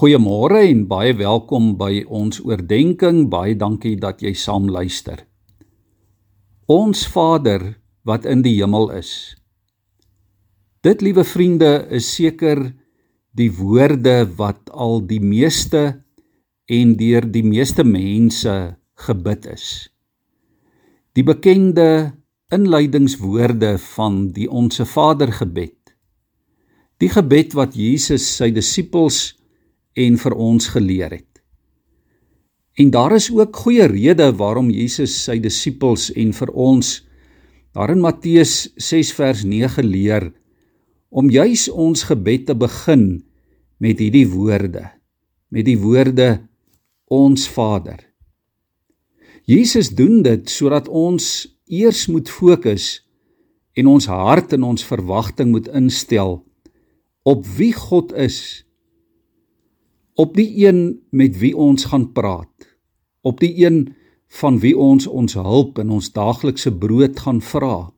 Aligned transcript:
Goeiemôre 0.00 0.62
en 0.64 0.86
baie 0.88 1.12
welkom 1.12 1.74
by 1.76 2.06
ons 2.08 2.38
oordeenking. 2.40 3.26
Baie 3.28 3.52
dankie 3.52 3.98
dat 4.00 4.22
jy 4.24 4.30
saam 4.32 4.70
luister. 4.72 5.26
Ons 6.72 7.02
Vader 7.04 7.66
wat 8.08 8.24
in 8.24 8.40
die 8.40 8.54
hemel 8.54 8.86
is. 8.96 9.10
Dit 10.80 11.04
liewe 11.04 11.20
vriende 11.28 11.84
is 11.92 12.08
seker 12.14 12.62
die 13.36 13.50
woorde 13.58 14.22
wat 14.38 14.70
al 14.72 15.04
die 15.04 15.20
meeste 15.20 15.82
en 16.64 16.94
deur 16.96 17.26
die 17.28 17.44
meeste 17.44 17.84
mense 17.84 18.54
gebid 19.04 19.50
is. 19.52 19.66
Die 21.12 21.26
bekende 21.28 22.14
inleidingswoorde 22.48 23.74
van 23.90 24.30
die 24.32 24.48
Onse 24.48 24.88
Vader 24.88 25.28
gebed. 25.42 25.92
Die 26.96 27.12
gebed 27.12 27.52
wat 27.52 27.76
Jesus 27.76 28.24
sy 28.38 28.48
disippels 28.48 29.36
en 30.00 30.18
vir 30.20 30.36
ons 30.36 30.68
geleer 30.74 31.14
het. 31.18 31.42
En 32.80 32.90
daar 32.94 33.16
is 33.18 33.28
ook 33.34 33.56
goeie 33.64 33.86
rede 33.90 34.30
waarom 34.40 34.70
Jesus 34.72 35.14
sy 35.24 35.38
disippels 35.42 36.08
en 36.16 36.32
vir 36.36 36.52
ons 36.54 36.92
daar 37.76 37.92
in 37.92 38.00
Matteus 38.02 38.70
6 38.80 39.12
vers 39.18 39.42
9 39.44 39.84
leer 39.86 40.30
om 41.10 41.30
juis 41.30 41.68
ons 41.68 42.06
gebed 42.08 42.46
te 42.48 42.56
begin 42.56 43.04
met 43.82 44.00
hierdie 44.00 44.26
woorde 44.30 44.88
met 45.50 45.66
die 45.66 45.78
woorde 45.78 46.38
ons 47.10 47.48
Vader. 47.50 47.98
Jesus 49.50 49.90
doen 49.98 50.22
dit 50.22 50.50
sodat 50.50 50.86
ons 50.88 51.24
eers 51.66 52.06
moet 52.06 52.30
fokus 52.30 53.00
en 53.74 53.90
ons 53.90 54.06
hart 54.06 54.54
en 54.54 54.68
ons 54.70 54.86
verwagting 54.86 55.50
moet 55.50 55.66
instel 55.74 56.38
op 57.26 57.46
wie 57.58 57.72
God 57.74 58.14
is 58.14 58.62
op 60.20 60.34
die 60.36 60.48
een 60.66 60.82
met 61.10 61.38
wie 61.40 61.54
ons 61.56 61.88
gaan 61.92 62.10
praat 62.16 62.68
op 63.26 63.40
die 63.40 63.52
een 63.64 63.82
van 64.40 64.60
wie 64.62 64.76
ons 64.78 65.06
ons 65.06 65.34
hulp 65.34 65.78
en 65.82 65.90
ons 65.96 66.12
daaglikse 66.12 66.72
brood 66.84 67.20
gaan 67.26 67.40
vra 67.52 67.90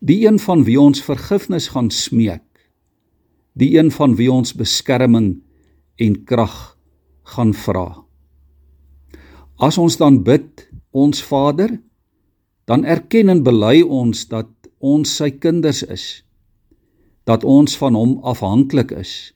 die 0.00 0.22
een 0.26 0.40
van 0.40 0.64
wie 0.68 0.80
ons 0.80 1.04
vergifnis 1.04 1.70
gaan 1.76 1.90
smeek 1.90 2.46
die 3.60 3.76
een 3.78 3.90
van 3.90 4.16
wie 4.16 4.30
ons 4.32 4.54
beskerming 4.54 5.40
en 6.00 6.16
krag 6.24 6.56
gaan 7.34 7.52
vra. 7.54 8.04
As 9.60 9.78
ons 9.78 9.98
dan 10.00 10.22
bid 10.24 10.66
ons 10.90 11.22
Vader 11.22 11.76
dan 12.70 12.84
erken 12.84 13.28
en 13.28 13.42
bely 13.44 13.82
ons 13.82 14.26
dat 14.30 14.50
ons 14.78 15.16
sy 15.20 15.30
kinders 15.30 15.82
is 15.82 16.06
dat 17.28 17.44
ons 17.44 17.76
van 17.78 17.94
hom 17.94 18.16
afhanklik 18.26 18.94
is 18.96 19.34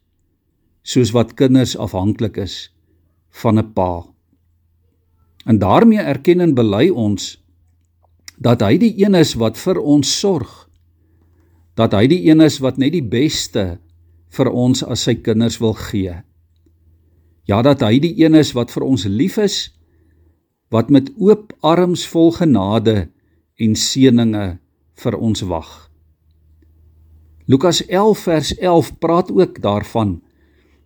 soos 0.84 1.14
wat 1.16 1.34
kinders 1.38 1.77
afhanklik 1.80 2.36
is 2.36 2.68
van 3.40 3.58
'n 3.58 3.72
pa. 3.72 4.04
En 5.44 5.58
daarmee 5.58 5.98
erken 5.98 6.40
en 6.40 6.54
bely 6.54 6.88
ons 6.88 7.42
dat 8.36 8.60
hy 8.60 8.78
die 8.78 8.94
een 9.05 9.14
is 9.14 9.34
wat 9.34 9.58
vir 9.58 9.80
ons 9.80 10.18
sorg. 10.20 10.68
Dat 11.74 11.92
hy 11.92 12.06
die 12.06 12.24
een 12.28 12.40
is 12.40 12.58
wat 12.58 12.77
net 12.77 12.92
die 12.92 13.05
beste 13.05 13.78
vir 14.28 14.50
ons 14.50 14.82
as 14.82 15.02
sy 15.06 15.14
kinders 15.14 15.58
wil 15.58 15.72
gee. 15.72 16.22
Ja, 17.44 17.62
dat 17.62 17.80
hy 17.80 17.98
die 17.98 18.14
een 18.24 18.34
is 18.34 18.52
wat 18.52 18.70
vir 18.70 18.82
ons 18.82 19.05
lief 19.05 19.36
is, 19.38 19.70
wat 20.70 20.90
met 20.90 21.12
oop 21.16 21.52
arms 21.60 22.06
vol 22.06 22.32
genade 22.32 23.08
en 23.60 23.74
seëninge 23.74 24.58
vir 24.94 25.16
ons 25.18 25.40
wag. 25.40 25.90
Lukas 27.46 27.86
11 27.86 28.18
vers 28.18 28.55
11 28.56 28.98
praat 28.98 29.30
ook 29.30 29.60
daarvan 29.60 30.23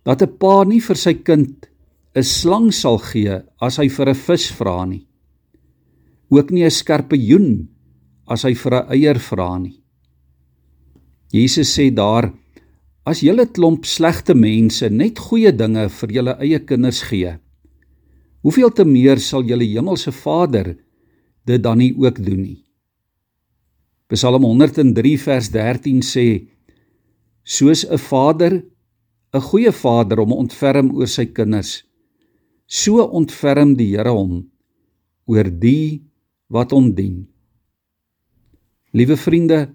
dat 0.09 0.23
'n 0.25 0.37
pa 0.41 0.63
nie 0.65 0.81
vir 0.81 0.97
sy 0.97 1.13
kind 1.21 1.69
'n 2.17 2.23
slang 2.23 2.73
sal 2.73 2.97
gee 2.97 3.35
as 3.61 3.77
hy 3.77 3.87
vir 3.95 4.09
'n 4.09 4.21
vis 4.25 4.45
vra 4.57 4.85
nie. 4.85 5.05
Ook 6.31 6.49
nie 6.51 6.65
'n 6.65 6.77
skorpioen 6.79 7.69
as 8.27 8.43
hy 8.43 8.53
vir 8.53 8.73
'n 8.73 8.89
eier 8.95 9.19
vra 9.19 9.57
nie. 9.59 9.77
Jesus 11.31 11.69
sê 11.77 11.93
daar: 11.93 12.33
As 13.05 13.21
julle 13.21 13.45
klomp 13.45 13.85
slegte 13.85 14.33
mense 14.33 14.89
net 14.89 15.19
goeie 15.19 15.51
dinge 15.51 15.89
vir 15.89 16.09
julle 16.09 16.33
eie 16.41 16.59
kinders 16.59 17.01
gee, 17.03 17.37
hoeveel 18.41 18.71
te 18.71 18.85
meer 18.85 19.19
sal 19.19 19.43
julle 19.43 19.65
hemelse 19.65 20.11
Vader 20.11 20.77
dit 21.45 21.63
dan 21.63 21.77
nie 21.77 21.93
ook 21.97 22.17
doen 22.25 22.41
nie. 22.41 22.63
Psalm 24.07 24.43
103 24.43 25.17
vers 25.17 25.49
13 25.49 26.01
sê: 26.01 26.47
Soos 27.43 27.85
'n 27.85 27.97
vader 27.97 28.63
'n 29.33 29.41
goeie 29.41 29.71
vader 29.71 30.19
om 30.19 30.33
ontferm 30.33 30.91
oor 30.95 31.07
sy 31.07 31.25
kinders. 31.25 31.83
So 32.67 33.03
ontferm 33.05 33.75
die 33.77 33.95
Here 33.95 34.09
hom 34.09 34.49
oor 35.25 35.49
die 35.49 36.01
wat 36.49 36.71
hom 36.71 36.93
dien. 36.95 37.27
Liewe 38.93 39.17
vriende, 39.17 39.69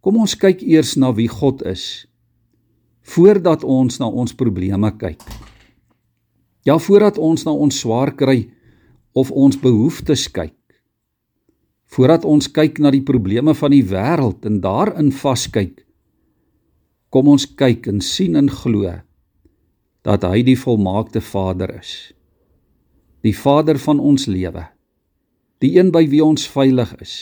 kom 0.00 0.16
ons 0.18 0.34
kyk 0.34 0.62
eers 0.62 0.96
na 0.96 1.12
wie 1.14 1.28
God 1.28 1.62
is 1.62 2.06
voordat 3.06 3.62
ons 3.62 4.00
na 4.02 4.08
ons 4.10 4.34
probleme 4.34 4.90
kyk. 4.98 5.22
Ja, 6.66 6.74
voordat 6.82 7.18
ons 7.22 7.44
na 7.46 7.54
ons 7.54 7.78
swaar 7.78 8.10
kry 8.18 8.48
of 9.14 9.30
ons 9.30 9.58
behoeftes 9.60 10.26
kyk. 10.34 10.56
Voordat 11.94 12.26
ons 12.26 12.50
kyk 12.50 12.80
na 12.82 12.90
die 12.90 13.04
probleme 13.06 13.54
van 13.54 13.70
die 13.70 13.84
wêreld 13.86 14.42
en 14.48 14.58
daarin 14.60 15.12
vaskyk, 15.14 15.85
Kom 17.16 17.30
ons 17.32 17.46
kyk 17.56 17.86
en 17.88 18.02
sien 18.04 18.34
en 18.36 18.50
glo 18.52 18.90
dat 20.04 20.24
hy 20.28 20.42
die 20.44 20.56
volmaakte 20.60 21.22
Vader 21.24 21.70
is. 21.78 21.92
Die 23.24 23.32
Vader 23.32 23.80
van 23.80 24.02
ons 24.04 24.26
lewe. 24.28 24.66
Die 25.64 25.78
een 25.78 25.94
by 25.94 26.02
wie 26.12 26.20
ons 26.20 26.44
veilig 26.52 26.92
is. 27.00 27.14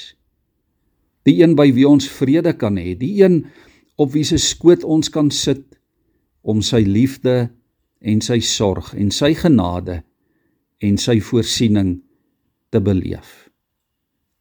Die 1.22 1.36
een 1.38 1.54
by 1.54 1.68
wie 1.78 1.86
ons 1.86 2.10
vrede 2.10 2.56
kan 2.58 2.74
hê, 2.74 2.96
die 2.98 3.22
een 3.22 3.44
op 3.94 4.10
wie 4.16 4.24
se 4.26 4.40
skoot 4.42 4.82
ons 4.82 5.14
kan 5.14 5.30
sit 5.30 5.78
om 6.42 6.58
sy 6.58 6.82
liefde 6.82 7.52
en 8.02 8.18
sy 8.18 8.40
sorg 8.42 8.90
en 8.98 9.14
sy 9.14 9.30
genade 9.38 10.00
en 10.82 10.98
sy 10.98 11.20
voorsiening 11.22 12.00
te 12.74 12.82
beleef. 12.82 13.46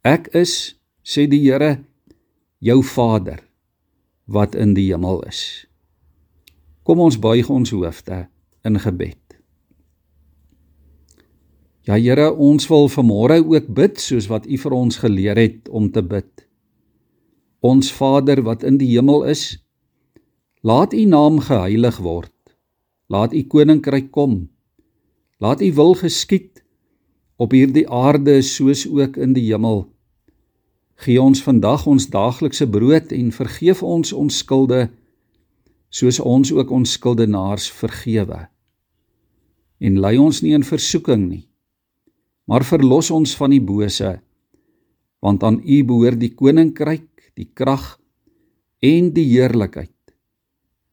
Ek 0.02 0.34
is, 0.34 0.74
sê 1.06 1.30
die 1.30 1.46
Here, 1.46 1.76
jou 2.58 2.82
Vader 2.82 3.46
wat 4.26 4.56
in 4.56 4.74
die 4.74 4.90
hemel 4.92 5.22
is. 5.28 5.66
Kom 6.84 7.00
ons 7.00 7.20
buig 7.20 7.50
ons 7.50 7.72
hoofde 7.72 8.26
in 8.64 8.80
gebed. 8.80 9.20
Ja 11.84 11.98
Here, 12.00 12.30
ons 12.32 12.68
wil 12.72 12.88
vanmôre 12.88 13.42
ook 13.44 13.68
bid 13.76 14.00
soos 14.00 14.30
wat 14.32 14.48
U 14.48 14.58
vir 14.58 14.76
ons 14.76 15.00
geleer 15.04 15.40
het 15.40 15.68
om 15.68 15.90
te 15.92 16.04
bid. 16.04 16.48
Ons 17.60 17.92
Vader 17.92 18.44
wat 18.44 18.64
in 18.64 18.78
die 18.80 18.94
hemel 18.94 19.26
is, 19.28 19.60
laat 20.64 20.96
U 20.96 21.04
naam 21.06 21.42
geheilig 21.44 22.00
word. 22.00 22.32
Laat 23.12 23.36
U 23.36 23.44
koninkryk 23.44 24.12
kom. 24.16 24.48
Laat 25.44 25.62
U 25.62 25.72
wil 25.76 25.96
geskied 26.00 26.64
op 27.36 27.52
hierdie 27.52 27.88
aarde 27.92 28.40
soos 28.42 28.86
ook 28.88 29.20
in 29.20 29.36
die 29.36 29.50
hemel. 29.52 29.93
Gee 31.02 31.22
ons 31.22 31.42
vandag 31.44 31.88
ons 31.90 32.10
daaglikse 32.10 32.68
brood 32.70 33.12
en 33.12 33.32
vergeef 33.34 33.82
ons 33.84 34.14
ons 34.14 34.38
skulde 34.38 34.88
soos 35.94 36.20
ons 36.20 36.52
ook 36.52 36.72
ons 36.74 36.92
skuldenaars 36.98 37.70
vergewe. 37.72 38.40
En 39.84 40.00
lei 40.02 40.16
ons 40.18 40.42
nie 40.42 40.54
in 40.58 40.66
versoeking 40.66 41.28
nie, 41.28 41.44
maar 42.50 42.66
verlos 42.66 43.12
ons 43.14 43.36
van 43.38 43.54
die 43.54 43.62
bose, 43.62 44.16
want 45.24 45.44
aan 45.44 45.60
U 45.62 45.78
behoort 45.88 46.20
die 46.22 46.34
koninkryk, 46.34 47.30
die 47.38 47.50
krag 47.54 47.98
en 48.84 49.12
die 49.14 49.28
heerlikheid 49.36 49.92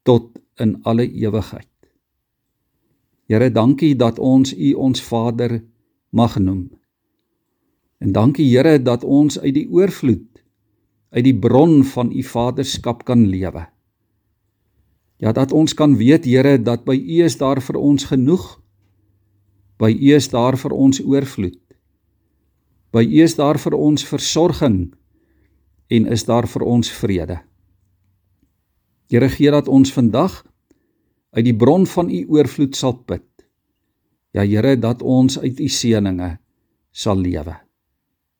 tot 0.05 0.37
in 0.61 0.77
alle 0.89 1.07
ewigheid. 1.09 1.69
Here, 3.31 3.51
dankie 3.51 3.95
dat 3.97 4.19
ons 4.19 4.53
U 4.53 4.73
ons 4.75 5.03
Vader 5.07 5.61
mag 6.11 6.37
noem. 6.43 6.69
En 8.01 8.13
dankie 8.13 8.49
Here 8.49 8.79
dat 8.83 9.05
ons 9.05 9.39
uit 9.39 9.55
die 9.55 9.69
oorvloed 9.69 10.27
uit 11.11 11.27
die 11.27 11.35
bron 11.35 11.83
van 11.85 12.13
u 12.15 12.23
vaderskap 12.23 13.03
kan 13.05 13.27
lewe. 13.27 13.67
Ja 15.21 15.33
dat 15.37 15.53
ons 15.53 15.75
kan 15.75 15.97
weet 15.99 16.25
Here 16.25 16.57
dat 16.63 16.87
by 16.87 16.97
u 16.97 17.21
is 17.27 17.37
daar 17.37 17.61
vir 17.61 17.77
ons 17.77 18.09
genoeg. 18.09 18.47
By 19.77 19.91
u 19.93 20.15
is 20.17 20.31
daar 20.33 20.57
vir 20.57 20.73
ons 20.73 21.03
oorvloed. 21.05 21.61
By 22.95 23.05
u 23.05 23.23
is 23.23 23.37
daar 23.37 23.59
vir 23.61 23.77
ons 23.77 24.07
versorging 24.07 24.81
en 25.91 26.07
is 26.07 26.25
daar 26.25 26.49
vir 26.49 26.65
ons 26.65 26.93
vrede. 27.03 27.41
Here 29.11 29.29
gee 29.29 29.51
dat 29.51 29.69
ons 29.69 29.93
vandag 29.93 30.45
uit 31.37 31.45
die 31.45 31.57
bron 31.57 31.85
van 31.87 32.09
u 32.09 32.25
oorvloed 32.29 32.77
sal 32.77 33.03
put. 33.05 33.27
Ja 34.33 34.47
Here 34.47 34.79
dat 34.79 35.03
ons 35.03 35.39
uit 35.39 35.61
u 35.61 35.69
seëninge 35.69 36.39
sal 36.91 37.19
lewe 37.19 37.70